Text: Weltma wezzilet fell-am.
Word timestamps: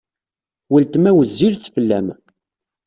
Weltma 0.71 1.11
wezzilet 1.17 1.65
fell-am. 1.75 2.07